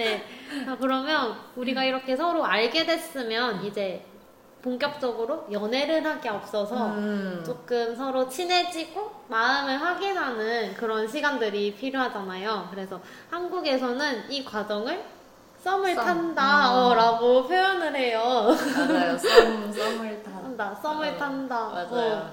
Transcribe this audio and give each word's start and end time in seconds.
네. 0.00 0.24
자, 0.64 0.76
그러면 0.80 1.36
우리가 1.56 1.84
이렇게 1.84 2.16
서로 2.16 2.42
알게 2.44 2.86
됐으면 2.86 3.62
이제 3.66 4.02
본격적으로 4.62 5.46
연애를 5.52 6.04
하기 6.06 6.26
앞서서 6.28 6.86
음. 6.88 7.42
조금 7.44 7.94
서로 7.94 8.26
친해지고 8.28 9.24
마음을 9.28 9.80
확인하는 9.80 10.74
그런 10.74 11.06
시간들이 11.06 11.74
필요하잖아요. 11.74 12.68
그래서 12.70 12.98
한국에서는 13.30 14.30
이 14.30 14.42
과정을 14.44 15.02
썸을 15.62 15.94
썸. 15.94 16.04
탄다라고 16.06 17.46
표현을 17.46 17.94
해요. 17.94 18.48
맞아요. 18.76 19.18
썸, 19.18 19.72
썸을 19.72 20.22
타. 20.24 20.30
탄다, 20.40 20.74
썸을 20.76 21.08
어, 21.08 21.16
탄다. 21.18 21.68
맞아요. 21.68 22.30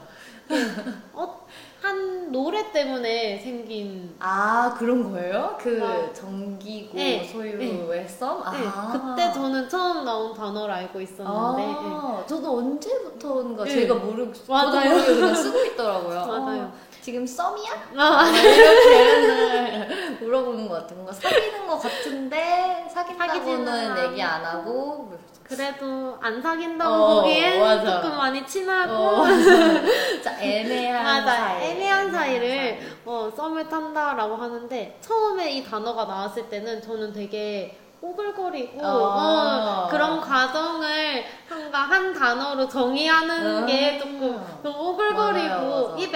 어, 1.13 1.21
어, 1.23 1.47
한 1.87 2.31
노래 2.33 2.69
때문에 2.73 3.39
생긴 3.39 4.13
아, 4.19 4.75
그런 4.77 5.09
거예요? 5.09 5.55
그 5.57 5.81
아. 5.81 6.11
정기고 6.11 6.97
네, 6.97 7.23
소유의 7.23 8.09
썸? 8.09 8.43
네, 8.51 8.57
아. 8.67 8.91
그때 9.15 9.31
저는 9.31 9.69
처음 9.69 10.03
나온 10.03 10.33
단어를 10.33 10.73
알고 10.73 10.99
있었는데 10.99 11.61
네. 11.65 11.73
아, 11.77 12.23
저도 12.27 12.57
언제부터인가 12.57 13.63
네. 13.63 13.71
제가 13.71 13.95
모르고 13.95 14.33
저도 14.33 14.51
맞아요. 14.53 14.89
모르게 14.89 15.13
그냥 15.15 15.35
쓰고 15.35 15.63
있더라고요. 15.63 16.25
맞아요. 16.25 16.71
어, 17.07 17.09
지금 17.09 17.25
썸이야? 17.25 17.71
아, 17.97 18.27
이렇게 18.29 19.21
맨날 19.21 20.17
물어보는 20.19 20.67
것 20.67 20.73
같아요. 20.75 20.95
뭔가 20.95 21.13
사귀는 21.13 21.65
것 21.65 21.79
같은데 21.79 22.85
사귄다고는 22.93 23.97
얘기 24.09 24.21
안 24.21 24.43
하고 24.43 25.13
그래도 25.41 26.17
안 26.21 26.41
사귄다고 26.41 26.93
어, 26.93 27.21
보기엔 27.21 27.61
맞아. 27.61 28.01
조금 28.01 28.17
많이 28.17 28.45
친하고 28.45 28.93
어, 28.93 29.25
애매한 30.41 31.03
맞아 31.23 31.37
사이. 31.37 31.63
애매한 31.63 32.11
사이를 32.11 32.79
어, 33.05 33.31
썸을 33.33 33.69
탄다라고 33.69 34.35
하는데 34.35 34.97
처음에 34.99 35.51
이 35.53 35.63
단어가 35.63 36.03
나왔을 36.03 36.49
때는 36.49 36.81
저는 36.81 37.13
되게 37.13 37.77
오글거리고 37.99 38.85
어. 38.85 38.87
어, 38.89 39.87
그런 39.89 40.21
과정을 40.21 41.23
한가 41.49 41.79
한 41.79 42.13
단어로 42.13 42.67
정의하는 42.67 43.61
음. 43.63 43.65
게 43.65 43.97
조금 43.97 44.39
좀 44.61 44.75
오글거리고 44.75 44.86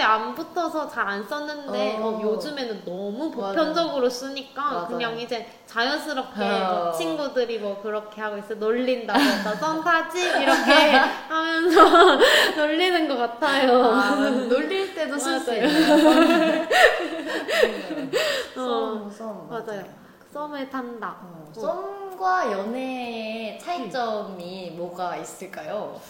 맞아. 0.02 0.04
입에 0.04 0.04
안 0.04 0.34
붙어서 0.34 0.88
잘 0.88 1.02
안 1.08 1.24
썼는데 1.24 1.98
어. 2.00 2.06
어, 2.06 2.20
요즘에는 2.22 2.84
너무. 2.84 3.30
보편적으로 3.30 4.08
쓰니까 4.08 4.62
맞아요. 4.62 4.86
그냥 4.88 5.18
이제 5.18 5.46
자연스럽게 5.66 6.40
어. 6.42 6.82
뭐 6.84 6.92
친구들이 6.92 7.58
뭐 7.58 7.80
그렇게 7.82 8.20
하고 8.20 8.36
있어 8.38 8.54
놀린다고 8.54 9.18
나썸 9.18 9.82
타지 9.84 10.20
이렇게 10.20 10.72
하면서 11.28 12.18
놀리는 12.56 13.08
것 13.08 13.16
같아요. 13.16 13.84
아, 13.92 14.14
놀릴 14.14 14.94
때도 14.94 15.18
쓸 15.18 15.38
수. 15.40 15.52
있네요. 15.54 16.66
어, 18.56 19.10
썸, 19.10 19.10
썸. 19.10 19.48
맞아요. 19.48 19.84
썸을 20.32 20.70
탄다. 20.70 21.16
어, 21.22 21.52
썸과 21.54 22.52
연애의 22.52 23.58
차이점이 23.58 24.72
뭐가 24.76 25.16
있을까요? 25.16 26.00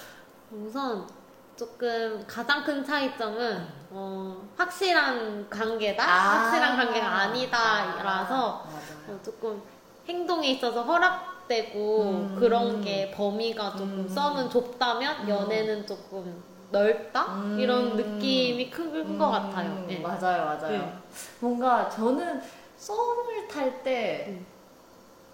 우선 0.52 1.06
조금 1.56 2.24
가장 2.26 2.64
큰 2.64 2.84
차이점은 2.84 3.66
어, 3.90 4.48
확실한 4.56 5.48
관계다, 5.50 6.02
확실한 6.04 6.76
관계가 6.76 7.06
아니다라서 7.06 8.66
아. 8.66 9.10
어, 9.10 9.20
조금 9.22 9.62
행동에 10.08 10.48
있어서 10.52 10.82
허락되고 10.82 12.02
음. 12.02 12.36
그런 12.38 12.80
게 12.80 13.10
범위가 13.10 13.72
조금 13.72 14.00
음. 14.00 14.08
썸은 14.08 14.50
좁다면 14.50 15.24
음. 15.24 15.28
연애는 15.28 15.86
조금 15.86 16.42
넓다 16.70 17.26
음. 17.34 17.58
이런 17.60 17.96
느낌이 17.96 18.70
큰것 18.70 19.06
음, 19.06 19.18
같아요. 19.18 19.84
네. 19.86 19.98
맞아요, 19.98 20.44
맞아요. 20.46 20.70
네. 20.70 20.92
뭔가 21.40 21.88
저는 21.90 22.42
썸을 22.78 23.46
탈때 23.46 24.26
음. 24.28 24.46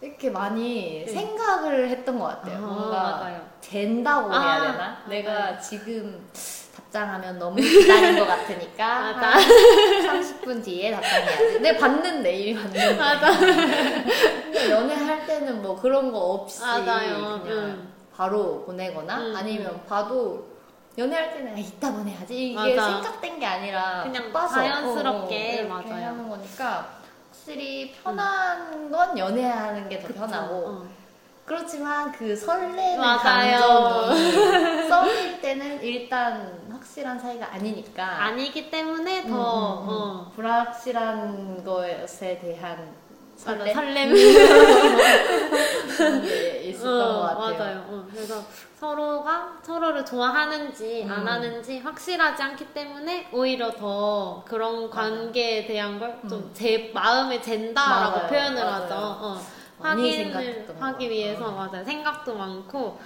이렇게 0.01 0.31
많이 0.31 1.05
네. 1.07 1.13
생각을 1.13 1.89
했던 1.89 2.19
것 2.19 2.27
같아요. 2.27 2.57
아, 2.59 2.61
뭔가 2.61 2.97
맞아요. 3.21 3.41
잰다고 3.61 4.33
아, 4.33 4.41
해야 4.41 4.61
되나? 4.61 4.73
맞아요. 4.79 4.97
내가 5.09 5.59
지금 5.59 6.29
답장하면 6.77 7.39
너무 7.39 7.57
기다린 7.57 8.17
것 8.19 8.27
같으니까 8.27 9.01
맞아. 9.13 9.27
한 9.31 9.43
30분 10.23 10.63
뒤에 10.65 10.93
답장해야지. 10.93 11.53
근데 11.55 11.77
봤는데 11.77 12.33
이미 12.37 12.55
봤는데. 12.55 12.95
맞아. 12.97 13.31
근데 13.39 14.71
연애할 14.71 15.27
때는 15.27 15.63
뭐 15.63 15.75
그런 15.81 16.13
거 16.13 16.19
없이 16.19 16.61
맞아요. 16.63 17.41
그냥 17.43 17.47
음. 17.47 17.93
바로 18.15 18.65
보내거나 18.65 19.19
음, 19.19 19.37
아니면 19.37 19.81
봐도 19.89 20.47
연애할 20.97 21.33
때는 21.35 21.55
아, 21.55 21.59
이따 21.59 21.93
보내야지 21.93 22.51
이게 22.53 22.75
맞아. 22.77 22.93
생각된 22.93 23.39
게 23.41 23.47
아니라 23.47 24.03
그냥 24.05 24.25
푹 24.25 24.33
봐서 24.33 24.55
자연스럽게, 24.55 25.07
어, 25.09 25.75
어, 25.75 25.77
이렇게 25.77 25.91
맞아요. 25.93 26.07
하는 26.07 26.29
거니까 26.29 26.99
확실히 27.53 27.93
편한 28.05 28.91
건 28.91 29.17
연애하는 29.17 29.89
게 29.89 29.99
더 30.01 30.09
편하고 30.09 30.55
어. 30.55 30.87
그렇지만 31.47 32.13
그 32.13 32.37
설레는 32.37 33.01
맞아요. 33.01 33.59
감정이 33.59 34.89
썸일 34.89 35.41
때는 35.41 35.83
일단 35.83 36.61
확실한 36.71 37.19
사이가 37.19 37.55
아니니까 37.55 38.05
아니기 38.25 38.71
때문에 38.71 39.23
더 39.27 39.29
음, 39.29 39.33
음, 39.33 39.89
음. 39.89 39.89
어, 39.89 40.33
불확실한 40.37 41.65
것에 41.65 42.39
대한 42.41 42.77
맞아, 43.47 43.73
설렘 43.73 43.75
설렘. 43.75 44.13
그런 45.89 46.23
게 46.23 46.59
있었던 46.71 47.01
어, 47.01 47.35
것 47.35 47.39
같아요. 47.41 47.59
맞아요. 47.59 47.85
어, 47.89 48.07
그래서 48.11 48.43
서로가 48.79 49.59
서로를 49.63 50.05
좋아하는지 50.05 51.07
안 51.09 51.23
음. 51.23 51.29
하는지 51.29 51.79
확실하지 51.79 52.43
않기 52.43 52.67
때문에 52.73 53.29
오히려 53.33 53.73
더 53.73 54.45
그런 54.47 54.89
관계에 54.89 55.67
대한 55.67 55.99
걸 55.99 56.21
좀제 56.29 56.93
마음에 56.95 57.41
잰다라고 57.41 58.17
음. 58.17 58.21
맞아요, 58.21 58.29
표현을 58.29 58.65
맞아요. 58.65 58.83
하죠. 58.83 58.95
어, 58.97 59.41
확인을 59.81 60.75
하기. 60.81 61.11
위해서 61.11 61.51
맞아요. 61.51 61.85
생각도 61.85 62.35
많고 62.35 62.99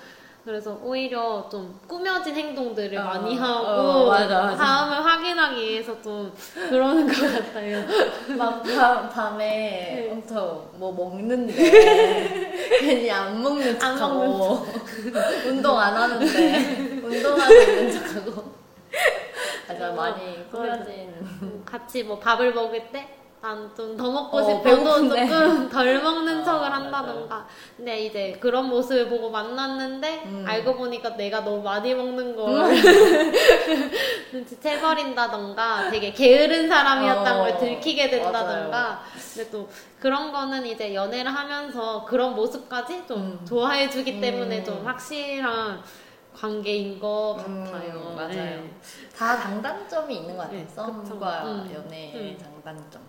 그래서 0.45 0.77
오히려 0.83 1.49
좀 1.49 1.79
꾸며진 1.87 2.35
행동들을 2.35 2.99
어, 2.99 3.05
많이 3.05 3.39
어, 3.39 3.43
하고 3.43 4.09
맞아, 4.09 4.43
맞아. 4.43 4.57
다음을 4.57 5.05
확인하기 5.05 5.61
위해서 5.61 6.03
좀 6.03 6.33
그러는 6.69 7.07
것 7.07 7.15
같아요. 7.15 7.85
막 8.37 8.63
밤, 8.65 9.09
밤에 9.09 9.47
네. 9.47 10.09
엄청 10.11 10.69
뭐 10.75 10.93
먹는데 10.93 11.55
괜히 12.81 13.09
안 13.11 13.41
먹는 13.41 13.81
안 13.81 13.97
척하고 13.97 14.67
운동 15.47 15.79
안 15.79 15.95
하는데 15.95 16.77
운동하고 17.05 17.55
있는 17.55 17.93
척하고 17.93 18.53
맞아 19.69 19.93
많이 19.93 20.51
꾸며진 20.51 21.63
같이 21.65 22.03
뭐 22.03 22.19
밥을 22.19 22.53
먹을 22.53 22.89
때 22.91 23.22
난 23.43 23.75
좀 23.75 23.97
더 23.97 24.09
먹고 24.09 24.37
어, 24.39 24.43
싶어도 24.43 24.63
배고픈데. 24.63 25.27
조금 25.27 25.69
덜 25.69 26.01
먹는 26.01 26.41
아, 26.43 26.45
척을. 26.45 26.73
한다던가 26.73 27.45
근데 27.77 28.05
이제 28.07 28.37
그런 28.41 28.69
모습을 28.69 29.09
보고 29.09 29.31
만났는데 29.31 30.23
음. 30.27 30.45
알고 30.47 30.77
보니까 30.77 31.17
내가 31.17 31.41
너무 31.41 31.61
많이 31.61 31.93
먹는 31.93 32.37
걸 32.37 32.71
눈치채버린다던가 34.33 35.91
되게 35.91 36.13
게으른 36.13 36.69
사람이었다는 36.69 37.41
어, 37.41 37.45
걸 37.45 37.59
들키게 37.59 38.11
된다던가 38.11 38.71
맞아요. 38.71 38.99
근데 39.35 39.51
또 39.51 39.69
그런 39.99 40.33
거는 40.33 40.65
이제 40.67 40.95
연애를 40.95 41.35
하면서 41.35 42.05
그런 42.05 42.37
모습까지 42.37 43.07
좀 43.09 43.19
음. 43.41 43.45
좋아해주기 43.45 44.13
음. 44.13 44.21
때문에 44.21 44.63
좀 44.63 44.87
확실한 44.87 45.83
관계인 46.35 46.99
것 46.99 47.37
음, 47.47 47.65
같아요 47.65 48.15
맞아요. 48.17 48.31
네. 48.31 48.71
다 49.23 49.41
장단점이 49.41 50.17
있는 50.17 50.37
것 50.37 50.43
같아요. 50.43 50.59
네. 50.59 50.69
썸과 50.69 51.45
음. 51.45 51.73
연애의 51.73 52.37
음. 52.37 52.39
장단점. 52.39 53.03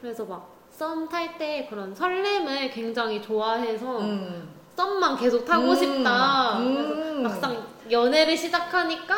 그래서 0.00 0.24
막 0.24 0.60
썸 0.72 1.08
탈 1.08 1.36
때 1.36 1.66
그런 1.68 1.94
설렘을 1.94 2.70
굉장히 2.70 3.20
좋아해서 3.20 3.98
음. 4.00 4.48
썸만 4.76 5.16
계속 5.18 5.44
타고 5.44 5.70
음. 5.70 5.76
싶다. 5.76 6.58
음. 6.58 6.74
그래서 6.74 7.20
막상 7.20 7.66
연애를 7.90 8.36
시작하니까 8.36 9.14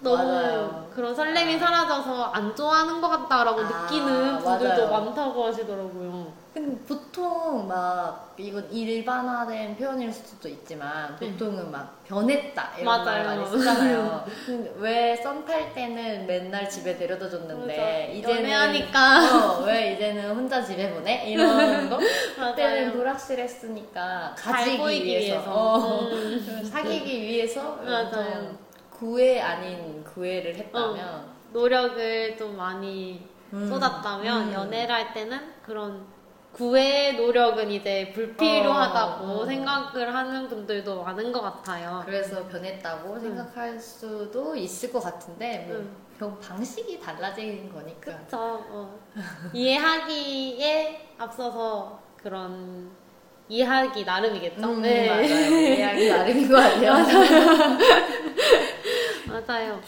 너무 0.00 0.16
맞아요. 0.32 0.90
그런 0.94 1.14
설렘이 1.14 1.58
사라져서 1.58 2.24
안 2.32 2.54
좋아하는 2.54 3.00
것 3.00 3.08
같다라고 3.08 3.60
아, 3.60 3.82
느끼는 3.82 4.38
분들도 4.38 4.88
맞아요. 4.88 5.04
많다고 5.04 5.46
하시더라고요. 5.46 6.46
근데 6.54 6.74
보통 6.86 7.68
막 7.68 8.34
이건 8.38 8.66
일반화된 8.72 9.76
표현일 9.76 10.10
수도 10.10 10.48
있지만 10.48 11.14
보통은 11.16 11.70
막 11.70 12.02
변했다 12.06 12.70
이런 12.78 12.84
말 12.86 13.04
네. 13.04 13.24
맞아요. 13.24 13.24
많이 13.24 13.46
쓰잖아요. 13.50 14.24
왜 14.80 15.16
썸 15.22 15.44
탈 15.44 15.74
때는 15.74 16.26
맨날 16.26 16.68
집에 16.68 16.96
데려다 16.96 17.28
줬는데. 17.28 18.12
이제는 18.16 18.44
연애하니까. 18.50 19.58
어, 19.58 19.64
왜 19.64 19.92
이제는 19.94 20.34
혼자 20.34 20.62
집에 20.62 20.94
보내 20.94 21.26
이런 21.30 21.90
거 21.90 21.98
그때는 21.98 22.84
맞아요. 22.88 22.92
불확실했으니까 22.92 24.34
잘 24.38 24.52
가지기 24.54 24.78
보이기 24.78 25.04
위해서, 25.04 25.34
위해서. 25.34 25.52
어, 25.52 26.00
음. 26.10 26.68
사귀기 26.72 27.20
위해서 27.20 27.76
맞아요. 27.84 28.10
좀 28.10 28.58
구애 28.98 29.40
아닌 29.40 30.02
구애를 30.04 30.56
했다면 30.56 31.26
노력을 31.52 32.36
좀 32.36 32.56
많이 32.56 33.28
음. 33.52 33.68
쏟았다면 33.68 34.48
음. 34.48 34.52
연애를 34.52 34.94
할 34.94 35.12
때는 35.12 35.38
그런 35.62 36.04
구애의 36.52 37.16
노력은 37.16 37.70
이제 37.70 38.10
불필요하다고 38.14 39.24
어, 39.24 39.42
어. 39.42 39.46
생각을 39.46 40.14
하는 40.14 40.48
분들도 40.48 41.02
많은 41.02 41.30
것 41.30 41.42
같아요. 41.42 42.02
그래서 42.06 42.46
변했다고 42.48 43.18
생각할 43.18 43.78
수도 43.78 44.56
있을 44.56 44.90
것 44.90 45.00
같은데 45.00 45.66
뭐 45.68 45.76
음. 45.76 46.06
병 46.18 46.40
방식이 46.40 46.98
달라진 46.98 47.70
거니까. 47.70 48.18
어. 48.32 48.98
이해하기에 49.52 51.08
앞서서 51.18 52.00
그런 52.16 52.90
이해하기 53.50 54.04
나름이겠죠. 54.04 54.66
음, 54.66 54.80
네. 54.80 55.08
맞아요. 55.08 55.26
이해하기 55.28 56.08
나름인 56.08 56.48
거 56.48 56.58
아니야? 56.58 56.96
맞아요. 59.26 59.80